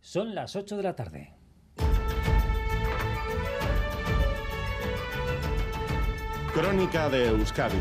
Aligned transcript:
Son 0.00 0.34
las 0.34 0.56
8 0.56 0.76
de 0.78 0.82
la 0.82 0.96
tarde. 0.96 1.34
Crónica 6.54 7.08
de 7.10 7.28
Euskadi 7.28 7.78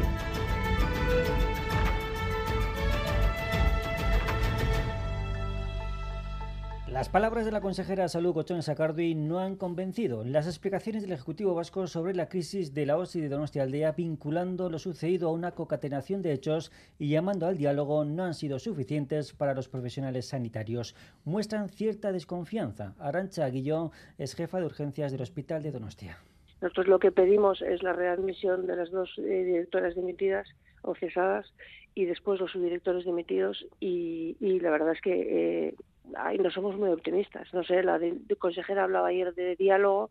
Las 7.00 7.08
palabras 7.08 7.46
de 7.46 7.54
la 7.54 7.62
consejera 7.62 8.04
de 8.04 8.10
Salud, 8.10 8.34
Gochón 8.34 8.62
Sacardi, 8.62 9.16
no 9.16 9.40
han 9.40 9.56
convencido. 9.56 10.26
Las 10.26 10.48
explicaciones 10.48 11.02
del 11.02 11.14
Ejecutivo 11.14 11.56
Vasco 11.56 11.88
sobre 11.88 12.14
la 12.14 12.28
crisis 12.28 12.74
de 12.74 12.86
la 12.86 12.98
OSI 12.98 13.22
de 13.22 13.30
Donostia 13.30 13.64
Aldea, 13.64 13.94
vinculando 13.94 14.70
lo 14.70 14.80
sucedido 14.80 15.30
a 15.30 15.32
una 15.32 15.52
concatenación 15.52 16.22
de 16.22 16.34
hechos 16.34 16.74
y 16.98 17.08
llamando 17.08 17.48
al 17.48 17.58
diálogo, 17.58 18.04
no 18.04 18.26
han 18.26 18.34
sido 18.34 18.60
suficientes 18.60 19.32
para 19.32 19.54
los 19.54 19.70
profesionales 19.70 20.28
sanitarios. 20.28 20.94
Muestran 21.24 21.70
cierta 21.70 22.12
desconfianza. 22.12 22.96
Arancha 23.00 23.46
Aguillón 23.46 23.92
es 24.18 24.36
jefa 24.36 24.60
de 24.60 24.66
urgencias 24.66 25.14
del 25.14 25.22
Hospital 25.22 25.64
de 25.64 25.72
Donostia. 25.72 26.18
Nosotros 26.60 26.90
lo 26.90 27.00
que 27.00 27.14
pedimos 27.14 27.62
es 27.62 27.82
la 27.82 27.94
readmisión 27.94 28.68
de 28.68 28.76
las 28.76 28.92
dos 28.92 29.10
eh, 29.20 29.46
directoras 29.46 29.96
dimitidas 29.96 30.50
o 30.82 30.94
cesadas 30.96 31.50
y 31.96 32.04
después 32.04 32.42
los 32.42 32.52
subdirectores 32.52 33.06
dimitidos 33.06 33.66
y, 33.80 34.36
y 34.42 34.60
la 34.60 34.72
verdad 34.72 34.92
es 34.92 35.02
que 35.02 35.68
eh, 35.68 35.76
ahí 36.18 36.38
no 36.38 36.52
somos 36.52 36.78
muy 36.78 36.90
optimistas. 36.90 37.54
No 37.54 37.64
sé, 37.64 37.84
la 37.84 38.00
de, 38.00 38.18
de 38.20 38.36
consejera 38.36 38.84
hablaba 38.84 39.08
ayer 39.08 39.34
de 39.34 39.56
diálogo, 39.56 40.10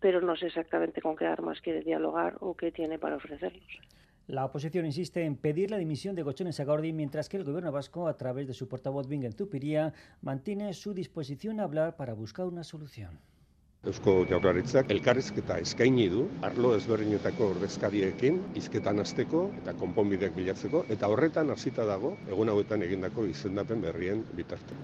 pero 0.00 0.20
no 0.20 0.36
sé 0.36 0.46
exactamente 0.46 1.00
con 1.00 1.16
qué 1.16 1.26
armas 1.26 1.60
quiere 1.60 1.82
dialogar 1.82 2.36
o 2.40 2.56
qué 2.56 2.72
tiene 2.72 2.98
para 2.98 3.16
ofrecernos. 3.16 3.62
La 4.26 4.44
oposición 4.44 4.86
insiste 4.86 5.24
en 5.24 5.36
pedir 5.36 5.72
la 5.72 5.76
dimisión 5.76 6.14
de 6.14 6.22
Gochones 6.22 6.54
Sagordi, 6.54 6.92
mientras 6.92 7.28
que 7.28 7.36
el 7.36 7.42
gobierno 7.42 7.72
vasco, 7.72 8.06
a 8.06 8.16
través 8.16 8.46
de 8.46 8.54
su 8.54 8.68
portavoz 8.68 9.08
Bingen 9.08 9.32
Zupiría, 9.32 9.92
mantiene 10.22 10.72
su 10.72 10.94
disposición 10.94 11.58
a 11.58 11.64
hablar 11.64 11.96
para 11.96 12.14
buscar 12.14 12.46
una 12.46 12.62
solución. 12.62 13.18
Eusko 13.82 14.26
Jaurlaritzak 14.28 14.90
elkarrizketa 14.94 15.56
eskaini 15.64 16.04
du 16.12 16.26
arlo 16.48 16.74
ezberdinetako 16.76 17.48
ordezkariekin 17.54 18.42
hizketan 18.60 19.00
hasteko 19.04 19.40
eta 19.62 19.74
konponbideak 19.82 20.36
bilatzeko 20.36 20.84
eta 20.96 21.08
horretan 21.08 21.56
hasita 21.56 21.88
dago 21.88 22.12
egun 22.28 22.54
hauetan 22.54 22.84
egindako 22.90 23.26
izendapen 23.32 23.88
berrien 23.88 24.22
bitarte. 24.36 24.82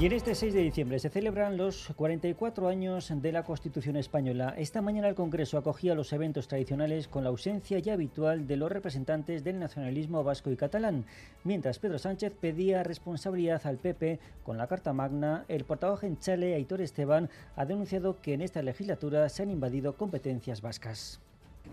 Y 0.00 0.06
en 0.06 0.12
este 0.12 0.36
6 0.36 0.54
de 0.54 0.62
diciembre 0.62 1.00
se 1.00 1.08
celebran 1.08 1.56
los 1.56 1.92
44 1.96 2.68
años 2.68 3.12
de 3.12 3.32
la 3.32 3.42
Constitución 3.42 3.96
española. 3.96 4.54
Esta 4.56 4.80
mañana 4.80 5.08
el 5.08 5.16
Congreso 5.16 5.58
acogía 5.58 5.96
los 5.96 6.12
eventos 6.12 6.46
tradicionales 6.46 7.08
con 7.08 7.24
la 7.24 7.30
ausencia 7.30 7.80
ya 7.80 7.94
habitual 7.94 8.46
de 8.46 8.56
los 8.56 8.70
representantes 8.70 9.42
del 9.42 9.58
nacionalismo 9.58 10.22
vasco 10.22 10.52
y 10.52 10.56
catalán. 10.56 11.04
Mientras 11.42 11.80
Pedro 11.80 11.98
Sánchez 11.98 12.32
pedía 12.40 12.84
responsabilidad 12.84 13.60
al 13.64 13.78
PP 13.78 14.20
con 14.44 14.56
la 14.56 14.68
Carta 14.68 14.92
Magna, 14.92 15.44
el 15.48 15.64
portavoz 15.64 16.04
en 16.04 16.16
Chale, 16.20 16.54
Aitor 16.54 16.80
Esteban, 16.80 17.28
ha 17.56 17.64
denunciado 17.64 18.20
que 18.22 18.34
en 18.34 18.42
esta 18.42 18.62
legislatura 18.62 19.28
se 19.28 19.42
han 19.42 19.50
invadido 19.50 19.96
competencias 19.96 20.62
vascas. 20.62 21.20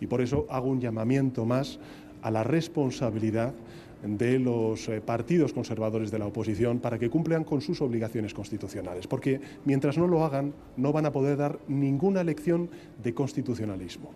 Y 0.02 0.08
por 0.08 0.22
eso 0.22 0.48
hago 0.50 0.70
un 0.70 0.82
llamamiento 0.82 1.46
más 1.46 1.80
a 2.26 2.32
la 2.32 2.44
responsabilidad 2.44 3.54
de 4.02 4.40
los 4.40 4.90
eh, 4.90 5.00
partidos 5.00 5.54
conservadores 5.54 6.10
de 6.10 6.18
la 6.18 6.26
oposición 6.26 6.80
para 6.80 6.98
que 6.98 7.08
cumplan 7.08 7.44
con 7.44 7.62
sus 7.62 7.82
obligaciones 7.82 8.34
constitucionales, 8.34 9.06
porque 9.06 9.40
mientras 9.64 9.96
no 9.96 10.08
lo 10.08 10.24
hagan 10.24 10.52
no 10.76 10.92
van 10.92 11.06
a 11.06 11.12
poder 11.12 11.38
dar 11.38 11.60
ninguna 11.68 12.24
lección 12.24 12.72
de 13.04 13.14
constitucionalismo. 13.14 14.12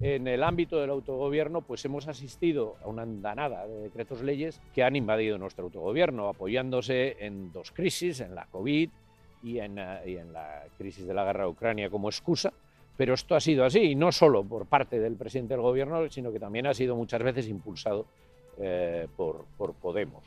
En 0.00 0.26
el 0.26 0.42
ámbito 0.42 0.80
del 0.80 0.88
autogobierno, 0.88 1.60
pues 1.60 1.84
hemos 1.84 2.08
asistido 2.08 2.76
a 2.82 2.88
una 2.88 3.02
andanada 3.02 3.66
de 3.66 3.82
decretos 3.82 4.22
leyes 4.22 4.62
que 4.74 4.82
han 4.82 4.96
invadido 4.96 5.36
nuestro 5.36 5.64
autogobierno, 5.64 6.28
apoyándose 6.28 7.16
en 7.20 7.52
dos 7.52 7.72
crisis, 7.72 8.20
en 8.20 8.34
la 8.34 8.46
COVID 8.46 8.88
y 9.42 9.58
en, 9.58 9.78
uh, 9.78 10.06
y 10.06 10.16
en 10.16 10.32
la 10.32 10.64
crisis 10.78 11.06
de 11.06 11.12
la 11.12 11.24
guerra 11.24 11.44
de 11.44 11.50
Ucrania 11.50 11.90
como 11.90 12.08
excusa. 12.08 12.54
Pero 12.98 13.14
esto 13.14 13.36
ha 13.36 13.40
sido 13.40 13.64
así, 13.64 13.92
y 13.92 13.94
no 13.94 14.10
solo 14.10 14.42
por 14.42 14.66
parte 14.66 14.98
del 14.98 15.14
presidente 15.14 15.54
del 15.54 15.62
gobierno, 15.62 16.10
sino 16.10 16.32
que 16.32 16.40
también 16.40 16.66
ha 16.66 16.74
sido 16.74 16.96
muchas 16.96 17.22
veces 17.22 17.46
impulsado 17.46 18.06
eh, 18.58 19.06
por, 19.16 19.44
por, 19.56 19.72
Podemos. 19.74 20.24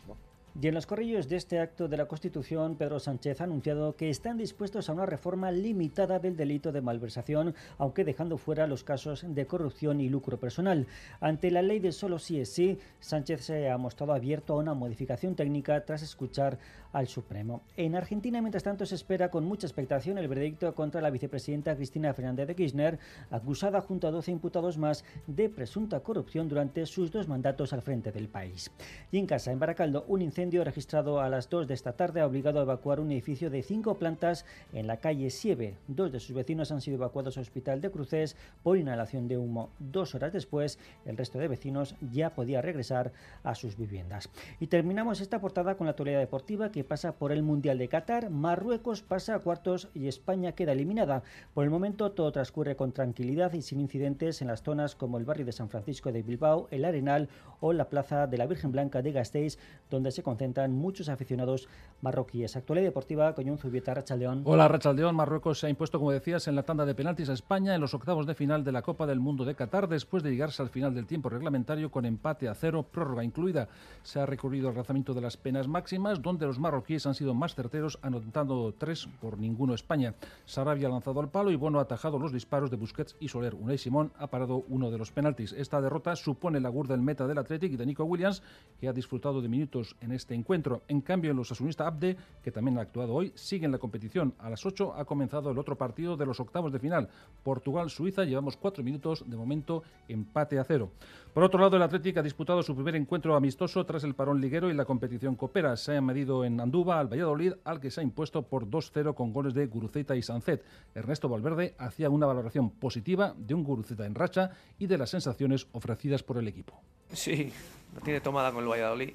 Y 0.60 0.68
en 0.68 0.74
los 0.74 0.86
corrillos 0.86 1.30
de 1.30 1.38
este 1.38 1.60
acto 1.60 1.88
de 1.88 1.96
la 1.96 2.08
Constitución, 2.08 2.76
Pedro 2.76 3.00
Sánchez 3.00 3.40
ha 3.40 3.46
anunciado 3.46 3.96
que 3.96 4.10
están 4.10 4.38
dispuestos 4.38 4.90
a 4.90 4.94
una 4.94 5.06
reforma 5.06 5.50
limitada 5.50 6.20
del 6.20 6.36
delito 6.36 6.74
de 6.74 6.82
malversación, 6.82 7.56
aunque 7.78 8.04
dejando 8.04 8.38
fuera 8.38 8.68
los 8.68 8.84
casos 8.84 9.26
de 9.26 9.48
corrupción 9.48 10.02
y 10.02 10.10
lucro 10.10 10.40
personal. 10.40 10.88
Ante 11.22 11.52
la 11.52 11.62
ley 11.62 11.80
de 11.80 11.94
solo 11.94 12.20
sí 12.20 12.40
es 12.40 12.52
sí, 12.52 12.78
Sánchez 13.00 13.46
se 13.46 13.70
ha 13.70 13.78
mostrado 13.78 14.14
abierto 14.14 14.54
a 14.54 14.58
una 14.58 14.74
modificación 14.74 15.36
técnica 15.36 15.86
tras 15.86 16.02
escuchar 16.02 16.60
al 16.92 17.08
Supremo. 17.08 17.62
En 17.78 17.96
Argentina, 17.96 18.42
mientras 18.42 18.64
tanto, 18.64 18.86
se 18.86 18.96
espera 18.96 19.32
con 19.32 19.46
mucha 19.46 19.68
expectación 19.68 20.18
el 20.18 20.28
veredicto 20.28 20.76
contra 20.76 21.00
la 21.00 21.10
vicepresidenta 21.10 21.78
Cristina 21.78 22.14
Fernández 22.14 22.48
de 22.48 22.56
Kirchner, 22.56 23.00
acusada 23.30 23.80
junto 23.80 24.08
a 24.08 24.12
12 24.12 24.32
imputados 24.32 24.78
más 24.78 25.06
de 25.28 25.48
presunta 25.48 26.02
corrupción 26.02 26.50
durante 26.50 26.86
sus 26.86 27.10
dos 27.10 27.30
mandatos 27.30 27.72
al 27.72 27.82
frente 27.82 28.12
del 28.12 28.28
país. 28.28 28.70
Y 29.12 29.18
en 29.18 29.26
casa, 29.26 29.54
en 29.54 29.60
Baracaldo, 29.60 30.04
un 30.10 30.22
incendio 30.22 30.41
incendio 30.42 30.64
registrado 30.64 31.22
a 31.22 31.30
las 31.30 31.52
2 31.52 31.68
de 31.68 31.76
esta 31.76 31.94
tarde 31.94 32.20
ha 32.20 32.26
obligado 32.26 32.58
a 32.60 32.64
evacuar 32.64 33.00
un 33.00 33.12
edificio 33.12 33.52
de 33.52 33.62
cinco 33.62 34.00
plantas 34.00 34.44
en 34.74 34.88
la 34.88 34.98
calle 34.98 35.30
Sieve. 35.30 35.78
Dos 35.88 36.12
de 36.12 36.20
sus 36.20 36.36
vecinos 36.36 36.72
han 36.72 36.82
sido 36.82 36.96
evacuados 36.96 37.38
al 37.38 37.44
hospital 37.44 37.80
de 37.80 37.92
Cruces 37.92 38.36
por 38.64 38.80
inhalación 38.80 39.28
de 39.28 39.38
humo. 39.38 39.70
Dos 39.78 40.16
horas 40.16 40.34
después, 40.34 40.80
el 41.06 41.16
resto 41.16 41.38
de 41.38 41.48
vecinos 41.48 41.96
ya 42.12 42.32
podía 42.32 42.60
regresar 42.60 43.12
a 43.44 43.54
sus 43.54 43.78
viviendas. 43.78 44.32
Y 44.60 44.66
terminamos 44.66 45.22
esta 45.22 45.40
portada 45.40 45.76
con 45.76 45.86
la 45.86 45.92
actualidad 45.92 46.18
deportiva 46.18 46.72
que 46.72 46.84
pasa 46.84 47.12
por 47.12 47.32
el 47.32 47.44
Mundial 47.44 47.78
de 47.78 47.88
Qatar. 47.88 48.32
Marruecos 48.32 49.04
pasa 49.04 49.36
a 49.36 49.40
cuartos 49.40 49.90
y 49.94 50.08
España 50.08 50.54
queda 50.54 50.72
eliminada. 50.72 51.22
Por 51.54 51.66
el 51.66 51.70
momento 51.70 52.14
todo 52.14 52.32
transcurre 52.32 52.76
con 52.76 52.94
tranquilidad 52.94 53.54
y 53.54 53.62
sin 53.62 53.80
incidentes 53.80 54.42
en 54.42 54.48
las 54.48 54.64
zonas 54.64 54.96
como 54.96 55.20
el 55.20 55.26
barrio 55.26 55.46
de 55.46 55.52
San 55.52 55.70
Francisco 55.70 56.12
de 56.12 56.24
Bilbao, 56.24 56.68
el 56.72 56.86
Arenal 56.86 57.30
o 57.60 57.74
la 57.74 57.90
plaza 57.90 58.26
de 58.26 58.40
la 58.40 58.48
Virgen 58.48 58.72
Blanca 58.72 59.04
de 59.04 59.12
Gasteiz, 59.12 59.60
donde 59.92 60.10
se 60.10 60.24
concentran 60.32 60.72
muchos 60.72 61.10
aficionados 61.10 61.68
marroquíes. 62.02 62.56
Actualidad 62.56 62.88
deportiva, 62.88 63.36
Coñón 63.36 63.58
Zubieta, 63.58 63.94
Rachaldeón. 63.94 64.44
Hola, 64.46 64.70
Rachaldeón. 64.70 65.14
Marruecos 65.14 65.60
se 65.60 65.68
ha 65.68 65.70
impuesto, 65.70 66.00
como 66.00 66.12
decías, 66.12 66.48
en 66.48 66.56
la 66.56 66.64
tanda 66.64 66.86
de 66.86 66.96
penaltis 66.96 67.28
a 67.30 67.34
España 67.34 67.76
en 67.76 67.82
los 67.82 67.94
octavos 67.94 68.26
de 68.26 68.34
final 68.34 68.64
de 68.64 68.72
la 68.72 68.82
Copa 68.82 69.06
del 69.06 69.20
Mundo 69.20 69.44
de 69.44 69.56
Qatar, 69.56 69.90
después 69.90 70.24
de 70.24 70.32
llegarse 70.32 70.62
al 70.62 70.70
final 70.70 70.96
del 70.96 71.06
tiempo 71.06 71.28
reglamentario 71.28 71.92
con 71.92 72.06
empate 72.06 72.48
a 72.48 72.56
cero, 72.56 72.86
prórroga 72.90 73.26
incluida. 73.26 73.68
Se 74.04 74.22
ha 74.22 74.26
recurrido 74.26 74.70
al 74.70 74.76
lanzamiento 74.76 75.14
de 75.14 75.20
las 75.20 75.36
penas 75.36 75.68
máximas, 75.68 76.22
donde 76.22 76.46
los 76.46 76.60
marroquíes 76.60 77.06
han 77.06 77.14
sido 77.14 77.34
más 77.34 77.54
certeros, 77.54 78.00
anotando 78.02 78.74
tres 78.78 79.10
por 79.20 79.38
ninguno 79.38 79.74
España. 79.74 80.16
Sarabia 80.46 80.88
ha 80.88 80.92
lanzado 80.92 81.20
al 81.20 81.30
palo 81.30 81.52
y 81.52 81.58
Bono 81.58 81.80
ha 81.80 81.84
atajado 81.84 82.18
los 82.18 82.32
disparos 82.32 82.72
de 82.72 82.78
Busquets 82.78 83.18
y 83.20 83.28
Soler. 83.28 83.54
Unai 83.54 83.78
Simón 83.78 84.14
ha 84.18 84.28
parado 84.28 84.64
uno 84.70 84.90
de 84.92 84.98
los 84.98 85.12
penaltis. 85.12 85.52
Esta 85.52 85.82
derrota 85.82 86.16
supone 86.16 86.62
la 86.62 86.70
gurda 86.70 86.96
del 86.96 87.04
meta 87.04 87.28
del 87.28 87.38
Athletic 87.38 87.74
y 87.74 87.78
de 87.78 87.86
Nico 87.86 88.06
Williams, 88.06 88.42
que 88.80 88.88
ha 88.88 88.94
disfrutado 88.94 89.42
de 89.42 89.50
minutos 89.50 89.96
en 90.00 90.14
este 90.14 90.21
encuentro. 90.30 90.82
En 90.88 91.02
cambio, 91.02 91.34
los 91.34 91.52
asunista 91.52 91.88
Abde, 91.88 92.16
que 92.44 92.52
también 92.52 92.78
ha 92.78 92.82
actuado 92.82 93.14
hoy, 93.14 93.32
siguen 93.36 93.72
la 93.72 93.78
competición. 93.78 94.34
A 94.40 94.50
las 94.50 94.66
8 94.66 94.94
ha 94.96 95.06
comenzado 95.06 95.52
el 95.52 95.58
otro 95.58 95.78
partido 95.78 96.18
de 96.18 96.26
los 96.26 96.40
octavos 96.40 96.72
de 96.72 96.80
final. 96.80 97.10
Portugal-Suiza, 97.44 98.24
llevamos 98.24 98.58
cuatro 98.58 98.84
minutos, 98.84 99.24
de 99.28 99.38
momento 99.38 99.84
empate 100.08 100.60
a 100.60 100.64
cero. 100.64 100.92
Por 101.34 101.44
otro 101.44 101.62
lado, 101.62 101.78
el 101.78 101.84
Atlético 101.84 102.20
ha 102.20 102.24
disputado 102.24 102.62
su 102.62 102.76
primer 102.76 102.96
encuentro 102.96 103.36
amistoso 103.36 103.86
tras 103.86 104.04
el 104.04 104.16
parón 104.16 104.42
liguero 104.42 104.70
y 104.70 104.74
la 104.74 104.86
competición 104.86 105.36
coopera. 105.36 105.78
Se 105.78 105.96
ha 105.96 106.02
medido 106.02 106.44
en 106.44 106.60
Andúba 106.60 107.00
al 107.00 107.08
Valladolid, 107.08 107.54
al 107.64 107.80
que 107.80 107.90
se 107.90 108.02
ha 108.02 108.04
impuesto 108.04 108.42
por 108.44 108.68
2-0 108.68 109.14
con 109.16 109.32
goles 109.32 109.54
de 109.54 109.66
Guruceta 109.68 110.16
y 110.16 110.22
Sancet. 110.22 110.64
Ernesto 110.94 111.30
Valverde 111.30 111.74
hacía 111.78 112.10
una 112.10 112.26
valoración 112.26 112.70
positiva 112.70 113.34
de 113.38 113.54
un 113.54 113.64
Guruceta 113.64 114.06
en 114.06 114.16
racha 114.16 114.52
y 114.78 114.88
de 114.88 114.98
las 114.98 115.10
sensaciones 115.10 115.68
ofrecidas 115.72 116.24
por 116.24 116.38
el 116.38 116.48
equipo. 116.48 116.82
Sí, 117.14 117.52
lo 117.94 118.02
tiene 118.02 118.22
tomada 118.22 118.52
con 118.52 118.64
el 118.64 118.70
Valladolid. 118.70 119.12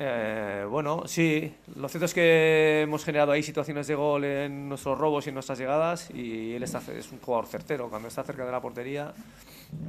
Eh, 0.00 0.64
bueno, 0.70 1.02
sí, 1.06 1.52
lo 1.74 1.88
cierto 1.88 2.04
es 2.04 2.14
que 2.14 2.82
hemos 2.82 3.04
generado 3.04 3.32
ahí 3.32 3.42
situaciones 3.42 3.88
de 3.88 3.96
gol 3.96 4.24
en 4.24 4.68
nuestros 4.68 4.96
robos 4.96 5.26
y 5.26 5.30
en 5.30 5.34
nuestras 5.34 5.58
llegadas 5.58 6.08
y 6.14 6.54
él 6.54 6.62
está, 6.62 6.80
es 6.96 7.10
un 7.10 7.18
jugador 7.18 7.46
certero. 7.46 7.88
Cuando 7.88 8.06
está 8.06 8.22
cerca 8.22 8.44
de 8.46 8.52
la 8.52 8.60
portería, 8.60 9.12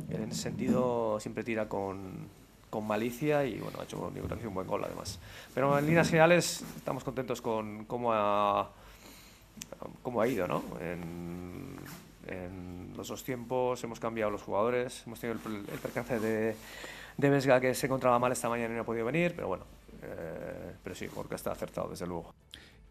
en 0.10 0.24
ese 0.24 0.42
sentido 0.42 1.20
siempre 1.20 1.44
tira 1.44 1.70
con, 1.70 2.28
con 2.72 2.88
malicia 2.88 3.46
y 3.46 3.60
bueno, 3.60 3.80
ha 3.80 3.84
hecho 3.84 4.12
un 4.12 4.54
buen 4.54 4.68
gol 4.68 4.84
además. 4.84 5.20
Pero 5.54 5.78
en 5.78 5.86
líneas 5.86 6.10
generales 6.10 6.64
estamos 6.78 7.04
contentos 7.04 7.40
con 7.40 7.86
cómo 7.86 8.12
ha, 8.12 8.68
cómo 10.02 10.22
ha 10.22 10.28
ido, 10.28 10.48
¿no? 10.48 10.64
En, 10.82 11.69
en 12.30 12.94
los 12.96 13.08
dos 13.08 13.24
tiempos 13.24 13.84
hemos 13.84 14.00
cambiado 14.00 14.32
los 14.32 14.42
jugadores, 14.42 15.04
hemos 15.06 15.20
tenido 15.20 15.40
el, 15.46 15.56
el 15.72 15.80
percance 15.80 16.20
de, 16.20 16.56
de 17.18 17.30
Vesga 17.30 17.60
que 17.60 17.74
se 17.74 17.88
encontraba 17.88 18.20
mal 18.20 18.32
esta 18.32 18.50
mañana 18.50 18.74
y 18.74 18.76
no 18.76 18.82
ha 18.82 18.86
podido 18.86 19.06
venir, 19.06 19.34
pero 19.36 19.48
bueno, 19.48 19.66
eh, 20.02 20.74
pero 20.84 20.96
sí, 20.96 21.08
porque 21.14 21.36
está 21.36 21.52
acertado, 21.52 21.90
desde 21.90 22.08
luego. 22.08 22.34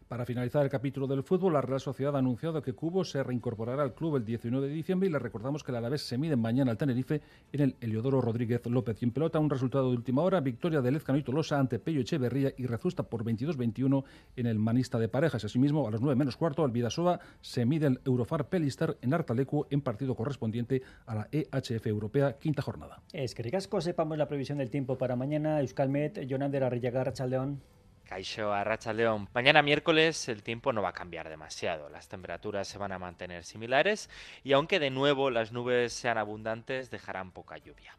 Para 0.09 0.25
finalizar 0.25 0.63
el 0.63 0.71
capítulo 0.71 1.05
del 1.05 1.21
fútbol, 1.21 1.53
la 1.53 1.61
Real 1.61 1.79
Sociedad 1.79 2.15
ha 2.15 2.17
anunciado 2.17 2.63
que 2.63 2.73
Cubo 2.73 3.03
se 3.03 3.21
reincorporará 3.21 3.83
al 3.83 3.93
club 3.93 4.15
el 4.15 4.25
19 4.25 4.67
de 4.67 4.73
diciembre 4.73 5.07
y 5.07 5.11
le 5.11 5.19
recordamos 5.19 5.63
que 5.63 5.69
el 5.69 5.77
Alavés 5.77 6.01
se 6.01 6.17
mide 6.17 6.35
mañana 6.35 6.71
al 6.71 6.79
Tenerife 6.79 7.21
en 7.51 7.61
el 7.61 7.75
Heliodoro 7.79 8.19
Rodríguez 8.19 8.65
López. 8.65 8.99
Y 9.03 9.05
en 9.05 9.11
pelota, 9.11 9.37
un 9.37 9.51
resultado 9.51 9.91
de 9.91 9.97
última 9.97 10.23
hora, 10.23 10.39
victoria 10.39 10.81
de 10.81 10.89
Lezcano 10.89 11.19
y 11.19 11.21
Tolosa 11.21 11.59
ante 11.59 11.77
Pello 11.77 12.01
Echeverría 12.01 12.51
y 12.57 12.65
Rezusta 12.65 13.03
por 13.03 13.23
22-21 13.23 14.03
en 14.35 14.47
el 14.47 14.57
Manista 14.57 14.97
de 14.97 15.09
Parejas. 15.09 15.45
Asimismo, 15.45 15.87
a 15.87 15.91
las 15.91 16.01
9 16.01 16.15
menos 16.15 16.37
cuarto, 16.37 16.65
el 16.65 16.71
Vidasoa 16.71 17.19
se 17.41 17.67
mide 17.67 17.85
el 17.85 18.01
Eurofar 18.03 18.49
Pelister 18.49 18.97
en 19.03 19.13
Artalecu 19.13 19.67
en 19.69 19.81
partido 19.81 20.15
correspondiente 20.15 20.81
a 21.05 21.13
la 21.13 21.27
EHF 21.31 21.85
Europea, 21.85 22.35
quinta 22.39 22.63
jornada. 22.63 23.03
Es 23.13 23.35
que 23.35 23.43
ricasco, 23.43 23.79
sepamos 23.79 24.17
la 24.17 24.27
previsión 24.27 24.57
del 24.57 24.71
tiempo 24.71 24.97
para 24.97 25.15
mañana. 25.15 25.59
Euskalmet, 25.59 26.25
Jonander 26.27 26.63
Arrillagar, 26.63 27.13
Chaldeón. 27.13 27.61
Caixo 28.09 28.51
Arracha 28.51 28.91
León. 28.91 29.29
Mañana 29.35 29.61
miércoles 29.61 30.29
el 30.29 30.41
tiempo 30.41 30.73
no 30.73 30.81
va 30.81 30.89
a 30.89 30.93
cambiar 30.93 31.29
demasiado. 31.29 31.89
Las 31.89 32.07
temperaturas 32.07 32.67
se 32.67 32.79
van 32.79 32.91
a 32.91 32.97
mantener 32.97 33.43
similares 33.43 34.09
y 34.43 34.53
aunque 34.53 34.79
de 34.79 34.89
nuevo 34.89 35.29
las 35.29 35.51
nubes 35.51 35.93
sean 35.93 36.17
abundantes, 36.17 36.89
dejarán 36.89 37.29
poca 37.31 37.59
lluvia. 37.59 37.95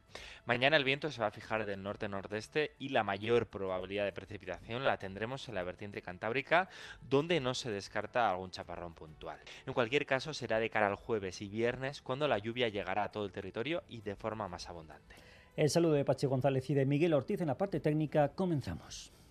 Mañana 0.47 0.77
el 0.77 0.83
viento 0.83 1.13
se 1.13 1.21
va 1.21 1.29
a 1.29 1.31
fijar 1.31 1.65
del 1.65 1.85
norte-nordeste 1.85 2.73
y 2.81 2.89
la 2.89 3.05
mayor 3.05 3.47
probabilidad 3.47 4.05
de 4.05 4.11
precipitación 4.11 4.83
la 4.83 4.99
tendremos 4.99 5.49
en 5.49 5.55
la 5.55 5.63
vertiente 5.63 6.03
cantábrica, 6.03 6.69
donde 7.09 7.39
no 7.39 7.55
se 7.55 7.71
descarta 7.71 8.29
algún 8.29 8.51
chaparrón 8.51 8.95
puntual. 8.95 9.39
En 9.65 9.75
cualquier 9.75 10.07
caso, 10.07 10.35
será 10.35 10.59
de 10.59 10.71
cara 10.71 10.89
al 10.89 10.97
jueves 10.97 11.41
y 11.41 11.47
viernes 11.47 12.03
cuando 12.03 12.27
la 12.27 12.39
lluvia 12.39 12.69
llegará 12.69 13.05
a 13.05 13.13
todo 13.13 13.27
el 13.27 13.33
territorio 13.33 13.85
y 13.89 14.01
de 14.01 14.17
forma 14.17 14.49
más 14.49 14.69
abundante. 14.69 15.15
El 15.57 15.71
saludo 15.71 15.93
de 15.93 16.05
Pachi 16.05 16.27
González 16.27 16.69
y 16.69 16.75
de 16.75 16.85
Miguel 16.85 17.15
Ortiz 17.15 17.41
en 17.41 17.47
la 17.47 17.57
parte 17.57 17.79
técnica. 17.79 18.31
Comenzamos. 18.31 19.13